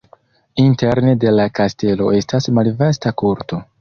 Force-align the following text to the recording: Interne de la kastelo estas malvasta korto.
Interne 0.61 1.13
de 1.25 1.33
la 1.41 1.45
kastelo 1.59 2.07
estas 2.21 2.49
malvasta 2.61 3.13
korto. 3.25 3.61